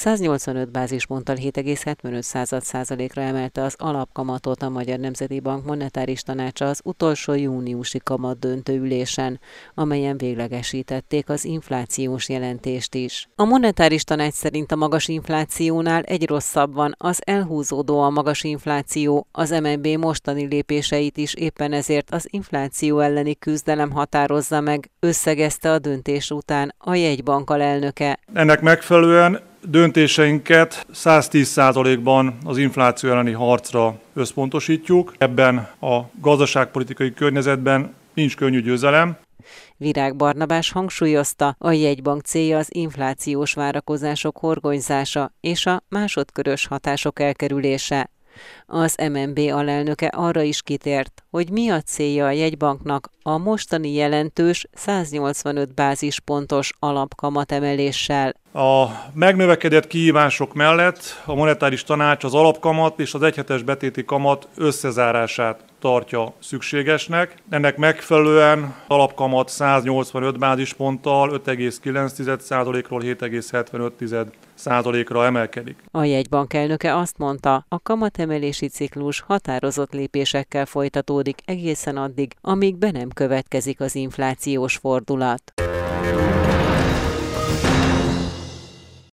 [0.00, 7.34] 185 bázisponttal 7,75 százalékra emelte az alapkamatot a Magyar Nemzeti Bank monetáris tanácsa az utolsó
[7.34, 9.40] júniusi kamat döntő ülésen,
[9.74, 13.28] amelyen véglegesítették az inflációs jelentést is.
[13.34, 19.26] A monetáris tanács szerint a magas inflációnál egy rosszabb van, az elhúzódó a magas infláció,
[19.32, 25.78] az MNB mostani lépéseit is éppen ezért az infláció elleni küzdelem határozza meg, összegezte a
[25.78, 28.18] döntés után a jegybank alelnöke.
[28.32, 35.14] Ennek megfelelően döntéseinket 110%-ban az infláció elleni harcra összpontosítjuk.
[35.18, 39.16] Ebben a gazdaságpolitikai környezetben nincs könnyű győzelem.
[39.76, 48.10] Virág Barnabás hangsúlyozta, a jegybank célja az inflációs várakozások horgonyzása és a másodkörös hatások elkerülése.
[48.66, 54.66] Az MNB alelnöke arra is kitért, hogy mi a célja a jegybanknak a mostani jelentős
[54.72, 58.34] 185 bázispontos alapkamatemeléssel.
[58.52, 65.69] A megnövekedett kihívások mellett a monetáris tanács az alapkamat és az egyhetes betéti kamat összezárását
[65.80, 67.34] tartja szükségesnek.
[67.50, 75.76] Ennek megfelelően alapkamat 185 bázisponttal 5,9%-ról 7,75%-ra emelkedik.
[75.90, 82.90] A jegybank elnöke azt mondta, a kamatemelési ciklus határozott lépésekkel folytatódik egészen addig, amíg be
[82.90, 85.52] nem következik az inflációs fordulat.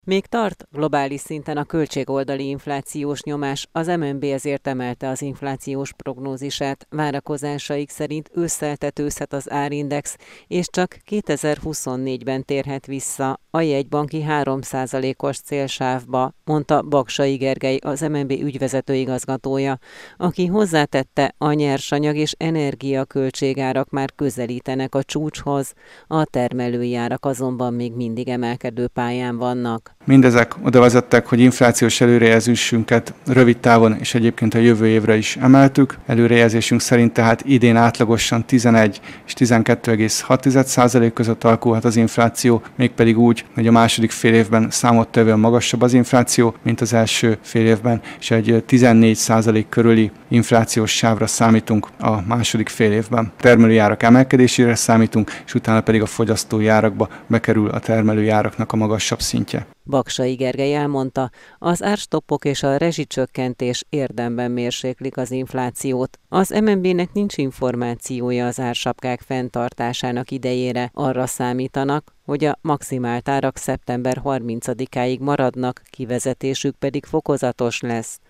[0.07, 0.69] Még tart?
[0.73, 8.31] Globális szinten a költségoldali inflációs nyomás, az MNB ezért emelte az inflációs prognózisát, várakozásaik szerint
[8.33, 17.79] összeltetőzhet az árindex, és csak 2024-ben térhet vissza a jegybanki 3%-os célsávba, mondta Baksai Gergely,
[17.83, 19.79] az MNB ügyvezető igazgatója,
[20.17, 25.75] aki hozzátette, a nyersanyag és energiaköltségárak már közelítenek a csúcshoz,
[26.07, 29.94] a termelői árak azonban még mindig emelkedő pályán vannak.
[30.07, 35.99] Mindezek oda vezettek, hogy inflációs előrejelzésünket rövid távon és egyébként a jövő évre is emeltük.
[36.07, 43.67] Előrejelzésünk szerint tehát idén átlagosan 11 és 12,6% között alakulhat az infláció, mégpedig úgy, hogy
[43.67, 48.65] a második fél évben számottevően magasabb az infláció, mint az első fél évben, és egy
[48.69, 53.33] 14% körüli inflációs sávra számítunk a második fél évben.
[53.37, 58.77] Termelői árak emelkedésére számítunk, és utána pedig a fogyasztói árakba bekerül a termelői áraknak a
[58.77, 59.67] magasabb szintje.
[59.87, 66.19] Baksai Gergely elmondta, az árstoppok és a rezsicsökkentés érdemben mérséklik az inflációt.
[66.29, 70.91] Az MNB-nek nincs információja az ársapkák fenntartásának idejére.
[70.95, 78.21] Arra számítanak, hogy a maximált árak szeptember 30-áig maradnak, kivezetésük pedig fokozatos lesz.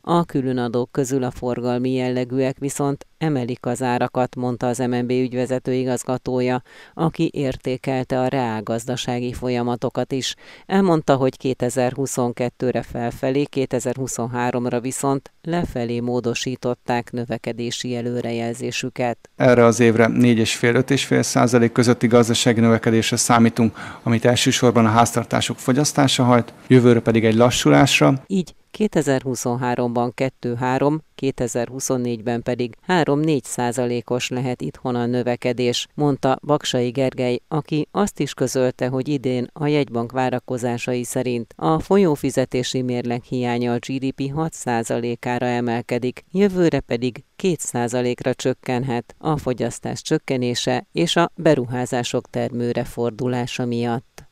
[0.00, 6.62] A különadók közül a forgalmi jellegűek viszont emelik az árakat, mondta az MNB ügyvezető igazgatója,
[6.94, 10.34] aki értékelte a reálgazdasági folyamatokat is.
[10.66, 19.30] Elmondta, hogy 2022-re felfelé, 2023-ra viszont lefelé módosították növekedési előrejelzésüket.
[19.36, 26.52] Erre az évre 4,5-5,5 százalék közötti gazdasági növekedésre számítunk, amit elsősorban a háztartások fogyasztása hajt,
[26.66, 28.22] jövőre pedig egy lassulásra.
[28.26, 37.88] Így 2023-ban 2-3, 2024-ben pedig 3-4 százalékos lehet itthon a növekedés, mondta Baksai Gergely, aki
[37.90, 44.32] azt is közölte, hogy idén a jegybank várakozásai szerint a folyófizetési mérleg hiánya a GDP
[44.32, 52.84] 6 százalékára emelkedik, jövőre pedig 2 százalékra csökkenhet a fogyasztás csökkenése és a beruházások termőre
[52.84, 54.24] fordulása miatt.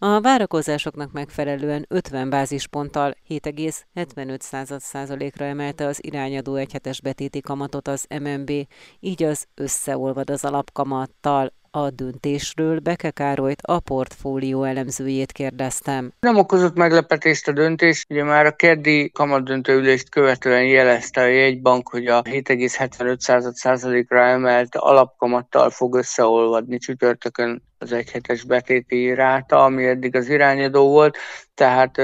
[0.00, 8.50] A várakozásoknak megfelelően 50 bázisponttal 7,75 százalékra emelte az irányadó egyhetes betéti kamatot az MNB,
[9.00, 11.52] így az összeolvad az alapkamattal.
[11.70, 16.12] A döntésről Beke Károlyt, a portfólió elemzőjét kérdeztem.
[16.20, 22.06] Nem okozott meglepetést a döntés, ugye már a keddi kamatdöntőülést követően jelezte a jegybank, hogy
[22.06, 30.88] a 7,75%-ra emelt alapkamattal fog összeolvadni csütörtökön az egyhetes betéti ráta, ami eddig az irányadó
[30.88, 31.16] volt,
[31.58, 32.00] tehát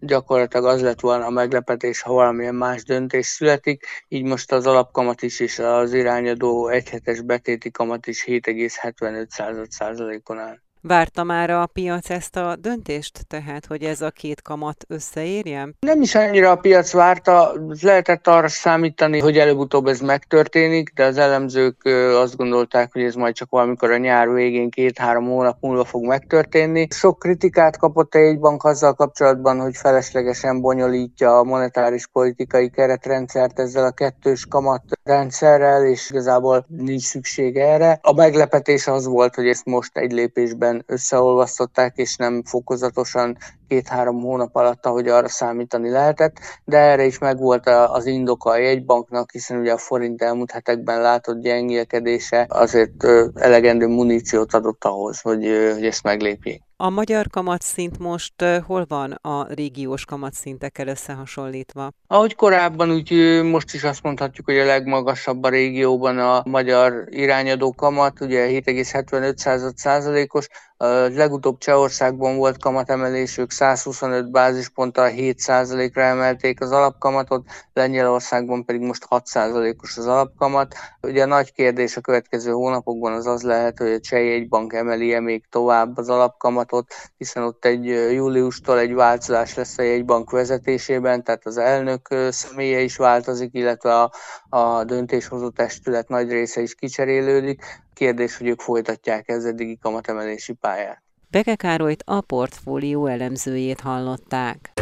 [0.00, 5.22] gyakorlatilag az lett volna a meglepetés, ha valamilyen más döntés születik, így most az alapkamat
[5.22, 10.65] is és az irányadó egyhetes betéti kamat is 7,75 százalékon áll.
[10.88, 15.76] Várta már a piac ezt a döntést, tehát, hogy ez a két kamat összeérjen?
[15.80, 21.18] Nem is annyira a piac várta, lehetett arra számítani, hogy előbb-utóbb ez megtörténik, de az
[21.18, 21.84] elemzők
[22.14, 26.86] azt gondolták, hogy ez majd csak valamikor a nyár végén két-három hónap múlva fog megtörténni.
[26.90, 33.84] Sok kritikát kapott a jegybank azzal kapcsolatban, hogy feleslegesen bonyolítja a monetáris politikai keretrendszert ezzel
[33.84, 37.98] a kettős kamatrendszerrel, és igazából nincs szükség erre.
[38.02, 44.20] A meglepetés az volt, hogy ezt most egy lépésben hirtelen összeolvasztották, és nem fokozatosan két-három
[44.20, 49.58] hónap alatt, ahogy arra számítani lehetett, de erre is megvolt az indoka a jegybanknak, hiszen
[49.60, 53.04] ugye a forint elmúlt hetekben látott gyengélkedése azért
[53.34, 56.64] elegendő muníciót adott ahhoz, hogy, hogy ezt meglépjék.
[56.78, 61.90] A magyar kamatszint most hol van a régiós kamatszintekkel összehasonlítva?
[62.06, 67.72] Ahogy korábban, úgy most is azt mondhatjuk, hogy a legmagasabb a régióban a magyar irányadó
[67.72, 70.48] kamat, ugye 7,75 százalékos,
[70.78, 79.06] a legutóbb Csehországban volt kamatemelés, ők 125 bázisponttal 7%-ra emelték az alapkamatot, Lengyelországban pedig most
[79.10, 80.74] 6%-os az alapkamat.
[81.02, 85.20] Ugye a nagy kérdés a következő hónapokban az az lehet, hogy a Cseh jegybank emeli-e
[85.20, 91.46] még tovább az alapkamatot, hiszen ott egy júliustól egy változás lesz a jegybank vezetésében, tehát
[91.46, 94.12] az elnök személye is változik, illetve a,
[94.48, 97.84] a döntéshozó testület nagy része is kicserélődik.
[97.96, 101.02] Kérdés, hogy ők folytatják ez eddigi kamatemelési pályát.
[101.30, 104.72] Beke Károlyt a portfólió elemzőjét hallották.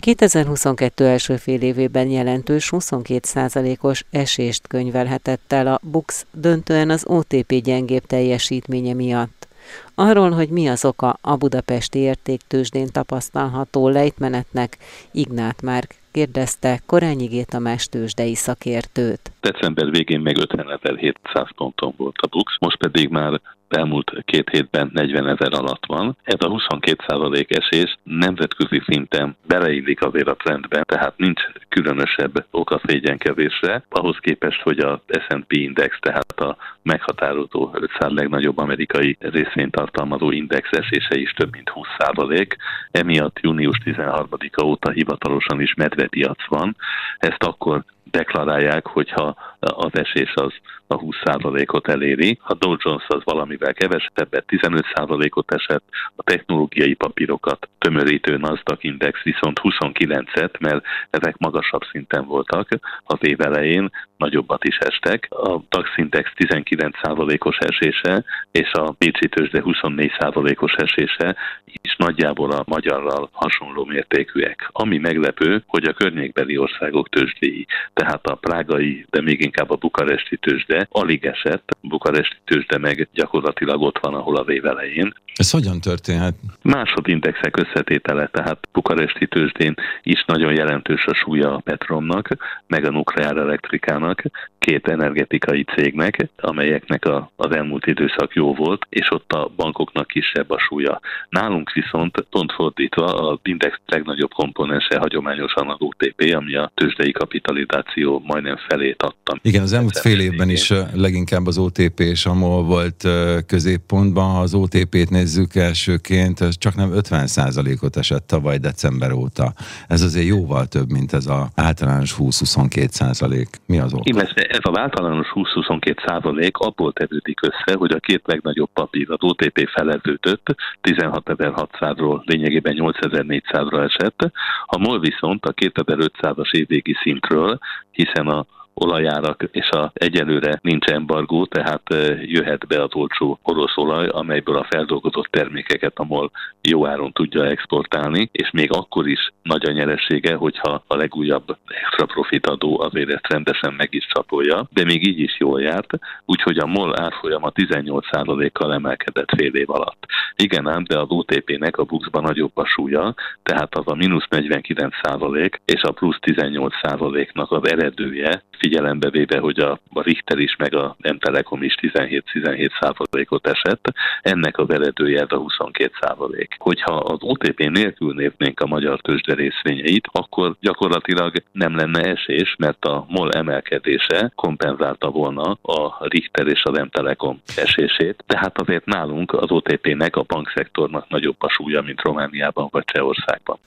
[0.00, 8.06] 2022 első fél évében jelentős 22%-os esést könyvelhetett el a BUX döntően az OTP gyengébb
[8.06, 9.48] teljesítménye miatt.
[9.94, 14.78] Arról, hogy mi az oka a budapesti értéktősdén tapasztalható lejtmenetnek,
[15.12, 19.32] Ignát Márk kérdezte Korányi Tamás tőzsdei szakértőt.
[19.40, 25.28] December végén meg 50.700 ponton volt a BUX, most pedig már elmúlt két hétben 40
[25.28, 26.16] ezer alatt van.
[26.22, 33.82] Ez a 22% esés nemzetközi szinten beleillik azért a trendben, tehát nincs különösebb oka szégyenkezésre,
[33.88, 40.68] ahhoz képest, hogy a S&P index, tehát a meghatározó 500 legnagyobb amerikai részvényt tartalmazó index
[40.70, 42.46] esése is több mint 20%.
[42.90, 45.74] Emiatt június 13-a óta hivatalosan is
[46.06, 46.76] medvepiac van.
[47.18, 49.36] Ezt akkor deklarálják, hogyha
[49.68, 50.52] az esés az
[50.86, 52.38] a 20%-ot eléri.
[52.42, 55.84] A Dow Jones az valamivel kevesebbet, 15%-ot esett,
[56.16, 62.68] a technológiai papírokat tömörítő Nasdaq Index viszont 29-et, mert ezek magasabb szinten voltak
[63.04, 65.28] az év elején, nagyobbat is estek.
[65.30, 71.36] A DAX Index 19%-os esése és a Bécsi tőzsde 24%-os esése
[71.82, 74.68] is nagyjából a magyarral hasonló mértékűek.
[74.72, 80.36] Ami meglepő, hogy a környékbeli országok tőzsdéi, tehát a prágai, de még inkább a bukaresti
[80.36, 85.14] tőzsde alig esett, bukaresti tőzsde meg gyakorlatilag ott van, ahol az év elején.
[85.36, 86.34] Ez hogyan történhet?
[86.62, 92.28] Másodindexek összetétele, tehát bukaresti tőzsdén is nagyon jelentős a súlya a Petromnak,
[92.66, 94.22] meg a nukleár elektrikának,
[94.58, 100.50] két energetikai cégnek, amelyeknek a, az elmúlt időszak jó volt, és ott a bankoknak kisebb
[100.50, 101.00] a súlya.
[101.28, 108.22] Nálunk viszont pont fordítva az index legnagyobb komponense hagyományosan az OTP, ami a tőzsdei kapitalizáció
[108.26, 109.38] majdnem felét adtam.
[109.42, 113.08] Igen, az elmúlt fél évben is leginkább az OTP és a MOL volt
[113.46, 114.30] középpontban.
[114.30, 119.52] Ha az OTP-t nézzük elsőként, csak nem 50%-ot esett tavaly december óta.
[119.88, 123.46] Ez azért jóval több, mint ez az általános 20-22%.
[123.66, 124.08] Mi az ok?
[124.08, 129.68] Illetve ez az általános 20-22% abból tevődik össze, hogy a két legnagyobb papír, az OTP
[129.74, 134.32] feleződött, 16.600-ról lényegében 8.400-ra esett,
[134.66, 137.58] a MOL viszont a 2500-as évvégi szintről,
[137.90, 138.46] hiszen a
[138.80, 141.82] olajárak, és a egyelőre nincs embargó, tehát
[142.20, 146.30] jöhet be az olcsó orosz olaj, amelyből a feldolgozott termékeket a MOL
[146.62, 152.06] jó áron tudja exportálni, és még akkor is nagy a nyeressége, hogyha a legújabb extra
[152.06, 156.58] profit adó azért ezt rendesen meg is csapolja, de még így is jól járt, úgyhogy
[156.58, 160.06] a MOL árfolyama 18%-kal emelkedett fél év alatt.
[160.36, 165.52] Igen ám, de az OTP-nek a buxban nagyobb a súlya, tehát az a mínusz 49%
[165.64, 170.96] és a plusz 18%-nak az eredője, figyelembe véve, hogy a, a Richter is, meg a
[170.98, 173.92] M-Telekom is 17-17 százalékot esett,
[174.22, 176.56] ennek az eredője ez a 22 százalék.
[176.58, 182.84] Hogyha az OTP nélkül néznénk a magyar tőzsde részvényeit, akkor gyakorlatilag nem lenne esés, mert
[182.84, 189.50] a MOL emelkedése kompenzálta volna a Richter és az M-Telekom esését, tehát azért nálunk az
[189.50, 193.58] OTP-nek, a bankszektornak nagyobb a súlya, mint Romániában vagy Csehországban.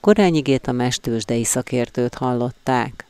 [0.00, 3.04] Korányi Géta mestősdei szakértőt hallották.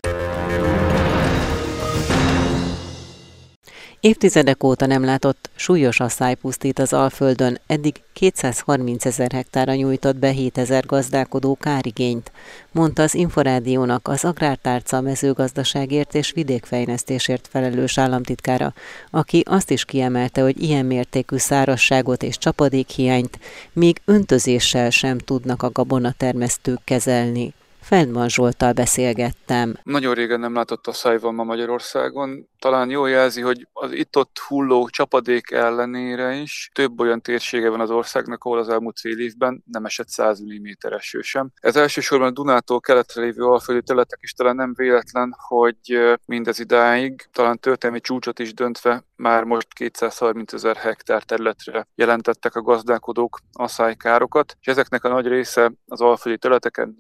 [4.07, 10.31] Évtizedek óta nem látott súlyos asszály pusztít az Alföldön, eddig 230 ezer hektára nyújtott be
[10.31, 12.33] 7 ezer gazdálkodó kárigényt,
[12.73, 18.75] mondta az Inforádiónak az Agrártárca mezőgazdaságért és vidékfejlesztésért felelős államtitkára,
[19.11, 23.39] aki azt is kiemelte, hogy ilyen mértékű szárasságot és csapadékhiányt
[23.73, 27.55] még öntözéssel sem tudnak a gabonatermesztők kezelni.
[27.87, 29.79] Feldman Zsoltal beszélgettem.
[29.83, 32.49] Nagyon régen nem látott a szájval ma Magyarországon.
[32.59, 37.91] Talán jól jelzi, hogy az itt-ott hulló csapadék ellenére is több olyan térsége van az
[37.91, 41.51] országnak, ahol az elmúlt fél évben nem esett 100 mm eső sem.
[41.61, 45.79] Ez elsősorban a Dunától keletre lévő alföldi területek is talán nem véletlen, hogy
[46.25, 52.63] mindez idáig, talán történelmi csúcsot is döntve már most 230 ezer hektár területre jelentettek a
[52.63, 56.95] gazdálkodók asszálykárokat, és ezeknek a nagy része az alföldi területeken,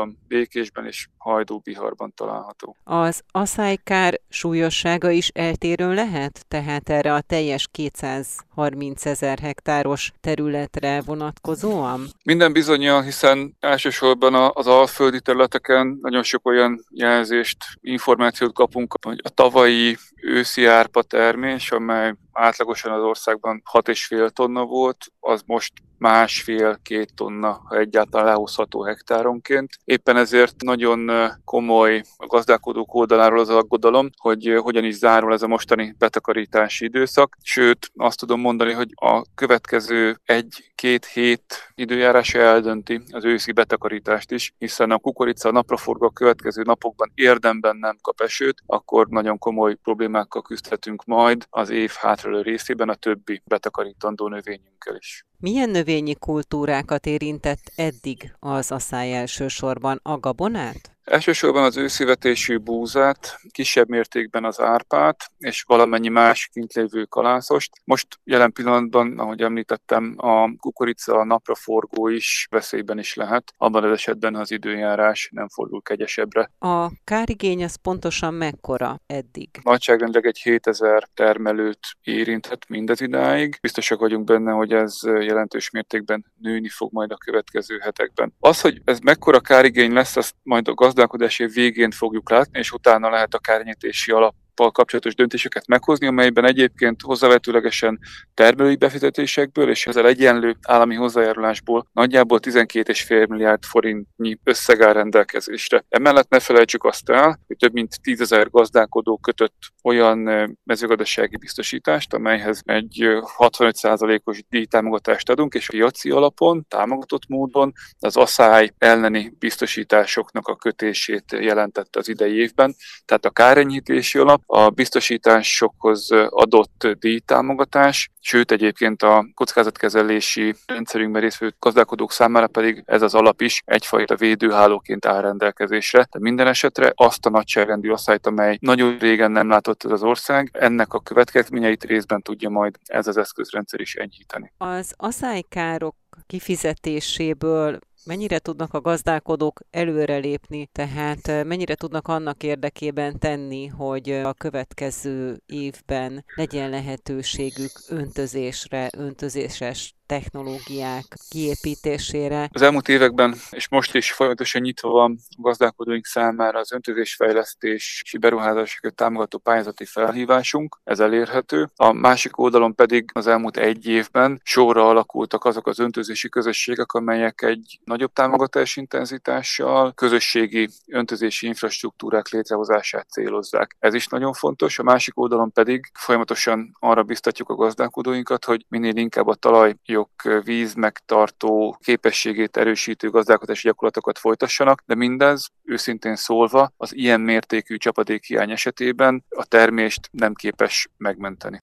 [0.00, 2.76] Jásznagykunban, Békésben és Hajdú-Biharban található.
[2.84, 6.44] Az aszálykár súlyossága is eltérő lehet?
[6.48, 12.06] Tehát erre a teljes 230 ezer hektáros területre vonatkozóan?
[12.24, 19.28] Minden bizonyal, hiszen elsősorban az alföldi területeken nagyon sok olyan jelzést, információt kapunk, hogy a
[19.28, 27.62] tavalyi őszi árpa termés, amely átlagosan az országban 6,5 tonna volt, az most másfél-két tonna,
[27.64, 29.70] ha egyáltalán lehozható hektáronként.
[29.84, 31.10] Éppen ezért nagyon
[31.44, 37.36] komoly a gazdálkodók oldaláról az aggodalom, hogy hogyan is zárul ez a mostani betakarítási időszak.
[37.42, 44.54] Sőt, azt tudom mondani, hogy a következő egy-két hét időjárása eldönti az őszi betakarítást is,
[44.58, 49.74] hiszen a kukorica a napraforgó a következő napokban érdemben nem kap esőt, akkor nagyon komoly
[49.74, 51.90] problémákkal küzdhetünk majd az év
[52.30, 55.24] hátralévő részében a többi betakarítandó növényünkkel is.
[55.38, 60.00] Milyen növényi kultúrákat érintett eddig az asszály elsősorban?
[60.02, 60.89] A gabonát?
[61.04, 67.70] Elsősorban az őszivetésű búzát, kisebb mértékben az árpát, és valamennyi más kint lévő kalászost.
[67.84, 73.90] Most jelen pillanatban, ahogy említettem, a kukorica, a napraforgó is veszélyben is lehet, abban az
[73.90, 76.50] esetben, ha az időjárás nem fordul kegyesebbre.
[76.58, 79.48] A kárigény az pontosan mekkora eddig?
[79.62, 83.58] Nagyságrendileg egy 7000 termelőt érinthet mindez idáig.
[83.60, 88.34] Biztosak vagyunk benne, hogy ez jelentős mértékben nőni fog majd a következő hetekben.
[88.38, 90.98] Az, hogy ez mekkora kárigény lesz, azt majd a gazdálkodás
[91.38, 94.34] év végén fogjuk látni, és utána lehet a kárnyítési alap
[94.70, 97.98] kapcsolatos döntéseket meghozni, amelyben egyébként hozzávetőlegesen
[98.34, 105.84] termelői befizetésekből és ezzel egyenlő állami hozzájárulásból nagyjából 12,5 milliárd forintnyi összeg áll rendelkezésre.
[105.88, 110.18] Emellett ne felejtsük azt el, hogy több mint 10 ezer gazdálkodó kötött olyan
[110.64, 113.04] mezőgazdasági biztosítást, amelyhez egy
[113.38, 121.98] 65%-os díjtámogatást adunk, és piaci alapon, támogatott módon az asszály elleni biztosításoknak a kötését jelentette
[121.98, 122.74] az idei évben.
[123.04, 132.12] Tehát a kárenyhítési alap a biztosításokhoz adott díjtámogatás, sőt egyébként a kockázatkezelési rendszerünkben részvő gazdálkodók
[132.12, 136.06] számára pedig ez az alap is egyfajta védőhálóként áll rendelkezésre.
[136.10, 140.50] De minden esetre azt a nagyságrendű asszályt, amely nagyon régen nem látott ez az ország,
[140.52, 144.52] ennek a következményeit részben tudja majd ez az eszközrendszer is enyhíteni.
[144.58, 154.10] Az asszálykárok kifizetéséből mennyire tudnak a gazdálkodók előrelépni, tehát mennyire tudnak annak érdekében tenni, hogy
[154.10, 162.48] a következő évben legyen lehetőségük öntözésre, öntözéses technológiák kiépítésére.
[162.52, 168.94] Az elmúlt években, és most is folyamatosan nyitva van a gazdálkodóink számára az öntözésfejlesztési beruházásokat
[168.94, 171.68] támogató pályázati felhívásunk, ez elérhető.
[171.76, 177.42] A másik oldalon pedig az elmúlt egy évben sorra alakultak azok az öntözési közösségek, amelyek
[177.42, 183.76] egy nagyobb támogatási intenzitással közösségi öntözési infrastruktúrák létrehozását célozzák.
[183.78, 184.78] Ez is nagyon fontos.
[184.78, 190.44] A másik oldalon pedig folyamatosan arra biztatjuk a gazdálkodóinkat, hogy minél inkább a talaj talajok
[190.44, 198.50] víz megtartó képességét erősítő gazdálkodási gyakorlatokat folytassanak, de mindez őszintén szólva az ilyen mértékű csapadékhiány
[198.50, 201.60] esetében a termést nem képes megmenteni.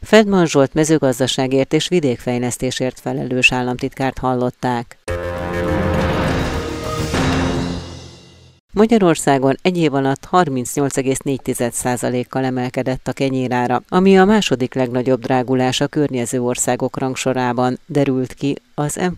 [0.00, 4.98] Fedman Zsolt mezőgazdaságért és vidékfejlesztésért felelős államtitkárt hallották.
[8.76, 16.42] Magyarországon egy év alatt 38,4%-kal emelkedett a kenyérára, ami a második legnagyobb drágulás a környező
[16.42, 19.12] országok rangsorában, derült ki az m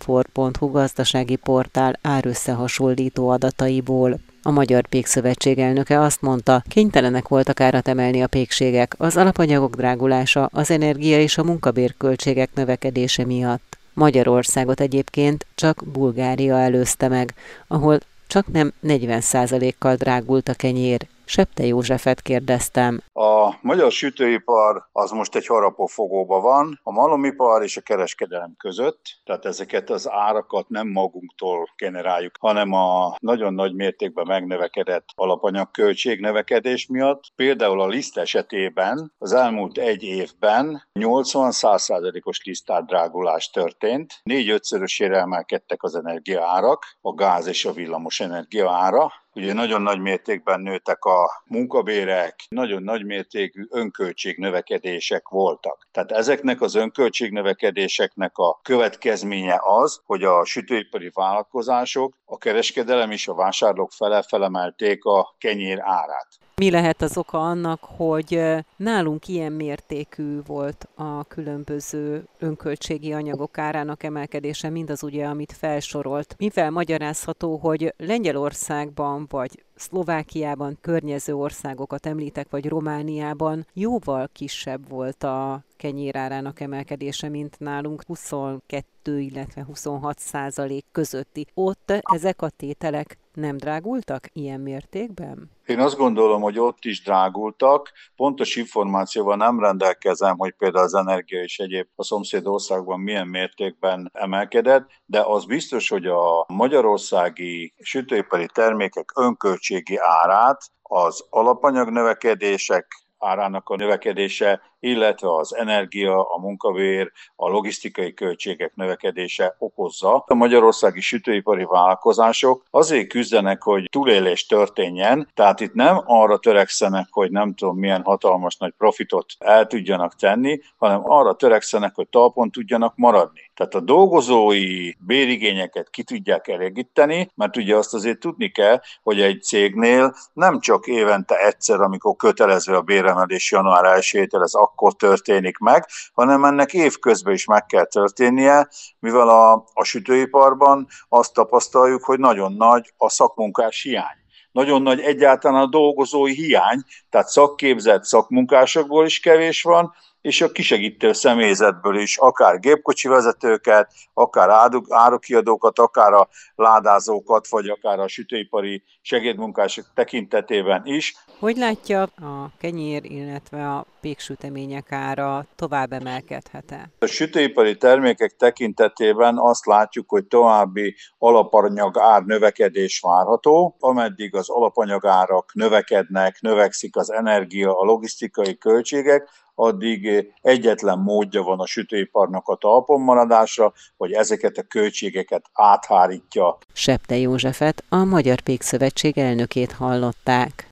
[0.58, 4.18] gazdasági portál árösszehasonlító adataiból.
[4.42, 10.48] A Magyar Pékszövetség elnöke azt mondta, kénytelenek voltak árat emelni a pékségek, az alapanyagok drágulása,
[10.52, 13.78] az energia és a munkabérköltségek növekedése miatt.
[13.92, 17.34] Magyarországot egyébként csak Bulgária előzte meg,
[17.66, 23.00] ahol csak nem 40%-kal drágult a kenyér, Septe Józsefet kérdeztem.
[23.12, 29.44] A magyar sütőipar az most egy harapófogóba van, a malomipar és a kereskedelem között, tehát
[29.44, 37.22] ezeket az árakat nem magunktól generáljuk, hanem a nagyon nagy mértékben megnövekedett alapanyagköltség növekedés miatt.
[37.36, 46.84] Például a liszt esetében az elmúlt egy évben 80-100%-os lisztárdrágulás történt, négy-ötszörösére emelkedtek az energiaárak,
[47.00, 52.82] a gáz és a villamos energia ára, Ugye nagyon nagy mértékben nőttek a munkabérek, nagyon
[52.82, 55.88] nagy mértékű önköltségnövekedések voltak.
[55.90, 63.34] Tehát ezeknek az önköltségnövekedéseknek a következménye az, hogy a sütőipari vállalkozások, a kereskedelem és a
[63.34, 66.28] vásárlók fele felemelték a kenyér árát.
[66.58, 68.42] Mi lehet az oka annak, hogy
[68.76, 76.34] nálunk ilyen mértékű volt a különböző önköltségi anyagok árának emelkedése, mindaz ugye, amit felsorolt.
[76.38, 85.64] Mivel magyarázható, hogy Lengyelországban vagy Szlovákiában, környező országokat említek, vagy Romániában jóval kisebb volt a
[85.76, 91.46] kenyérárának emelkedése, mint nálunk 22, illetve 26 százalék közötti.
[91.54, 95.50] Ott ezek a tételek nem drágultak ilyen mértékben?
[95.66, 97.92] Én azt gondolom, hogy ott is drágultak.
[98.16, 104.10] Pontos információval nem rendelkezem, hogy például az energia és egyéb a szomszéd országban milyen mértékben
[104.14, 112.86] emelkedett, de az biztos, hogy a magyarországi sütőipari termékek önköltségi árát az alapanyag növekedések
[113.18, 120.24] árának a növekedése illetve az energia, a munkavér, a logisztikai költségek növekedése okozza.
[120.26, 127.30] A magyarországi sütőipari vállalkozások azért küzdenek, hogy túlélés történjen, tehát itt nem arra törekszenek, hogy
[127.30, 132.96] nem tudom milyen hatalmas nagy profitot el tudjanak tenni, hanem arra törekszenek, hogy talpon tudjanak
[132.96, 133.50] maradni.
[133.54, 139.42] Tehát a dolgozói bérigényeket ki tudják elégíteni, mert ugye azt azért tudni kell, hogy egy
[139.42, 145.86] cégnél nem csak évente egyszer, amikor kötelező a béremelés január 1-től, ez akkor történik meg,
[146.12, 152.52] hanem ennek évközben is meg kell történnie, mivel a, a sütőiparban azt tapasztaljuk, hogy nagyon
[152.52, 154.16] nagy a szakmunkás hiány.
[154.52, 159.94] Nagyon nagy egyáltalán a dolgozói hiány, tehát szakképzett szakmunkásokból is kevés van,
[160.28, 167.98] és a kisegítő személyzetből is, akár gépkocsi vezetőket, akár árukiadókat, akár a ládázókat, vagy akár
[167.98, 171.14] a sütőipari segédmunkások tekintetében is.
[171.38, 176.90] Hogy látja a kenyér, illetve a péksütemények ára tovább emelkedhet-e?
[176.98, 185.54] A sütőipari termékek tekintetében azt látjuk, hogy további alapanyag ár növekedés várható, ameddig az alapanyagárak
[185.54, 193.00] növekednek, növekszik az energia, a logisztikai költségek, addig egyetlen módja van a sütőiparnak a talpon
[193.00, 196.58] maradásra, hogy ezeket a költségeket áthárítja.
[196.72, 200.68] Septe Józsefet, a Magyar Pékszövetség elnökét hallották.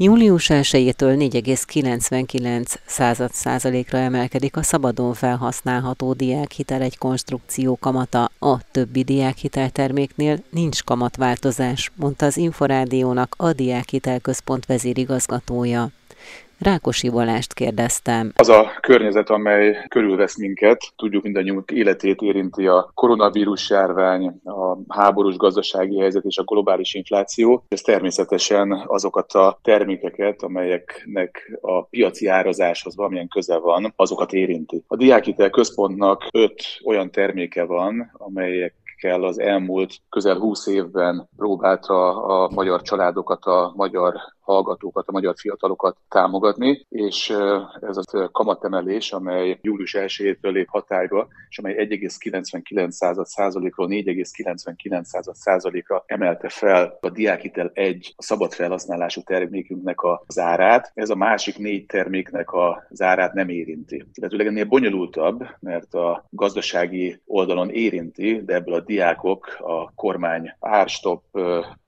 [0.00, 8.30] Július 1-től 4,99 század százalékra emelkedik a szabadon felhasználható diákhitel egy konstrukció kamata.
[8.38, 15.90] A többi diákhitel terméknél nincs kamatváltozás, mondta az Inforádiónak a Diákhitel Központ vezérigazgatója.
[16.58, 18.32] Rákosi Balást kérdeztem.
[18.36, 25.36] Az a környezet, amely körülvesz minket, tudjuk mindannyiunk életét érinti a koronavírus járvány, a háborús
[25.36, 27.64] gazdasági helyzet és a globális infláció.
[27.68, 34.82] Ez természetesen azokat a termékeket, amelyeknek a piaci árazáshoz valamilyen köze van, azokat érinti.
[34.86, 42.24] A Diákitel Központnak öt olyan terméke van, amelyek kell az elmúlt közel 20 évben próbálta
[42.24, 44.14] a magyar családokat, a magyar
[44.48, 47.30] hallgatókat, a magyar fiatalokat támogatni, és
[47.80, 57.10] ez a kamatemelés, amely július 1-től lép hatályba, és amely 1,99%-ról 4,99%-ra emelte fel a
[57.10, 60.90] Diákitel 1 a szabad felhasználású termékünknek az árát.
[60.94, 64.04] Ez a másik négy terméknek az árát nem érinti.
[64.12, 71.24] Illetőleg ennél bonyolultabb, mert a gazdasági oldalon érinti, de ebből a diákok a kormány árstop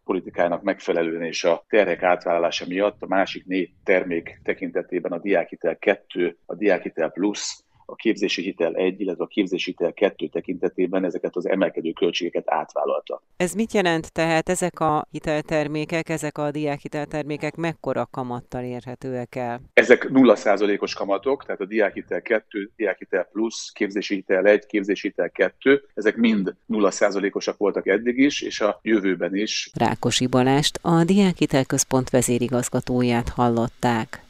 [0.04, 6.36] politikának megfelelően és a terhek átvállalása miatt a másik négy termék tekintetében a Diákitel 2,
[6.46, 7.58] a Diákitel Plus,
[7.90, 13.22] a képzési hitel 1, illetve a képzési hitel 2 tekintetében ezeket az emelkedő költségeket átvállalta.
[13.36, 19.60] Ez mit jelent tehát ezek a hiteltermékek, ezek a diákhiteltermékek mekkora kamattal érhetőek el?
[19.72, 25.82] Ezek 0%-os kamatok, tehát a diákhitel 2, diákhitel plusz, képzési hitel 1, képzési hitel 2,
[25.94, 29.70] ezek mind 0%-osak voltak eddig is, és a jövőben is.
[29.74, 34.22] Rákosi Balást, a Diákhitel Központ vezérigazgatóját hallották.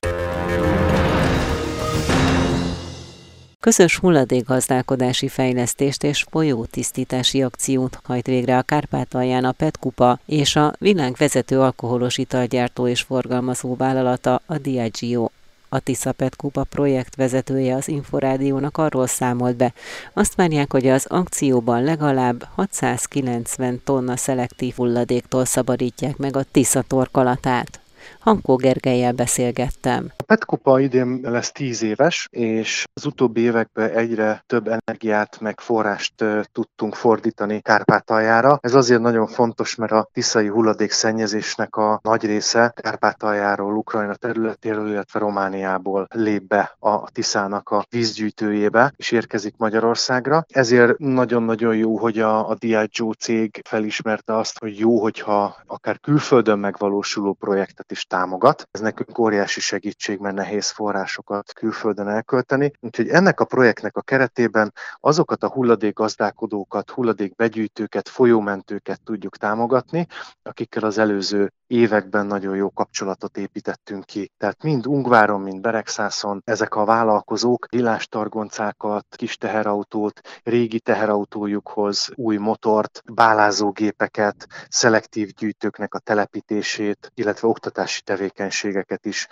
[3.61, 11.14] Közös hulladékgazdálkodási fejlesztést és folyótisztítási akciót hajt végre a Kárpátalján a Petkupa és a világ
[11.18, 15.29] vezető alkoholos italgyártó és forgalmazó vállalata a Diageo.
[15.68, 19.73] A Tisza Petkupa projekt vezetője az Inforádiónak arról számolt be.
[20.12, 27.81] Azt várják, hogy az akcióban legalább 690 tonna szelektív hulladéktól szabadítják meg a Tisza torkolatát.
[28.18, 30.12] Hankó Gergelyel beszélgettem.
[30.31, 36.25] A Petkupa idén lesz tíz éves, és az utóbbi években egyre több energiát meg forrást
[36.53, 38.59] tudtunk fordítani Kárpátaljára.
[38.61, 45.19] Ez azért nagyon fontos, mert a tiszai hulladékszennyezésnek a nagy része Kárpátaljáról, Ukrajna területéről, illetve
[45.19, 50.45] Romániából lép be a Tiszának a vízgyűjtőjébe, és érkezik Magyarországra.
[50.49, 56.59] Ezért nagyon-nagyon jó, hogy a, a Diageo cég felismerte azt, hogy jó, hogyha akár külföldön
[56.59, 58.69] megvalósuló projektet is támogat.
[58.71, 62.72] Ez nekünk óriási segítség, mert nehéz forrásokat külföldön elkölteni.
[62.80, 70.06] Úgyhogy ennek a projektnek a keretében azokat a hulladékgazdálkodókat, hulladékbegyűjtőket, folyómentőket tudjuk támogatni,
[70.42, 74.33] akikkel az előző években nagyon jó kapcsolatot építettünk ki.
[74.37, 83.02] Tehát mind Ungváron, mind Beregszászon ezek a vállalkozók villástargoncákat, kis teherautót, régi teherautójukhoz új motort,
[83.12, 89.26] bálázógépeket, szelektív gyűjtőknek a telepítését, illetve oktatási tevékenységeket is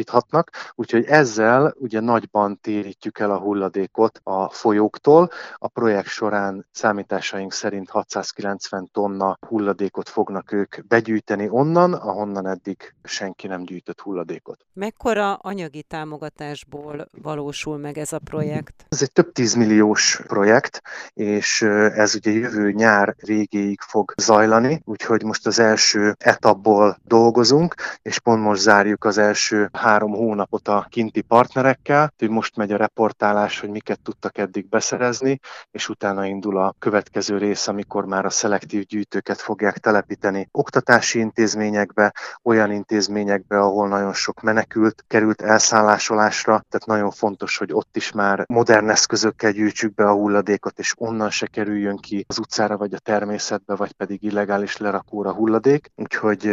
[0.00, 0.50] megvalósíthatnak.
[0.74, 5.30] Úgyhogy ezzel ugye nagyban térítjük el a hulladékot a folyóktól.
[5.54, 13.46] A projekt során számításaink szerint 690 tonna hulladékot fognak ők begyűjteni onnan, ahonnan eddig senki
[13.46, 14.64] nem gyűjtött hulladékot.
[14.72, 18.84] Mekkora anyagi támogatásból valósul meg ez a projekt?
[18.88, 20.82] Ez egy több tízmilliós projekt,
[21.12, 21.62] és
[21.94, 28.42] ez ugye jövő nyár végéig fog zajlani, úgyhogy most az első etapból dolgozunk, és pont
[28.42, 33.70] most zárjuk az első három hónapot a kinti partnerekkel, hogy most megy a reportálás, hogy
[33.70, 35.40] miket tudtak eddig beszerezni,
[35.70, 42.12] és utána indul a következő rész, amikor már a szelektív gyűjtőket fogják telepíteni oktatási intézményekbe,
[42.42, 48.44] olyan intézményekbe, ahol nagyon sok menekült került elszállásolásra, tehát nagyon fontos, hogy ott is már
[48.48, 52.98] modern eszközökkel gyűjtsük be a hulladékot, és onnan se kerüljön ki az utcára vagy a
[52.98, 55.90] természetbe, vagy pedig illegális lerakóra hulladék.
[55.96, 56.50] Úgyhogy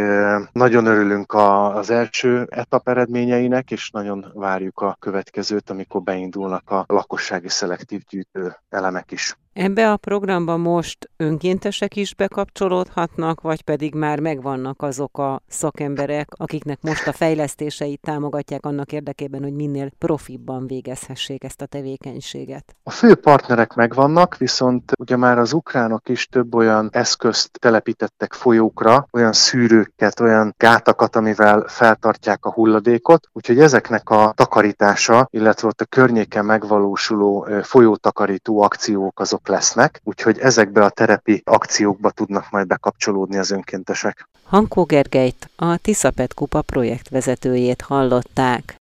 [0.52, 2.88] nagyon örülünk az első etap
[3.18, 9.36] eredményeinek, és nagyon várjuk a következőt, amikor beindulnak a lakossági szelektív gyűjtő elemek is.
[9.60, 16.78] Ebbe a programba most önkéntesek is bekapcsolódhatnak, vagy pedig már megvannak azok a szakemberek, akiknek
[16.80, 22.76] most a fejlesztéseit támogatják annak érdekében, hogy minél profibban végezhessék ezt a tevékenységet?
[22.82, 29.06] A fő partnerek megvannak, viszont ugye már az ukránok is több olyan eszközt telepítettek folyókra,
[29.12, 35.84] olyan szűrőket, olyan gátakat, amivel feltartják a hulladékot, úgyhogy ezeknek a takarítása, illetve ott a
[35.84, 43.50] környéken megvalósuló folyótakarító akciók azok lesznek, úgyhogy ezekbe a terepi akciókba tudnak majd bekapcsolódni az
[43.50, 44.28] önkéntesek.
[44.44, 48.76] Hankó Gergelyt, a Tiszapet Kupa projektvezetőjét hallották.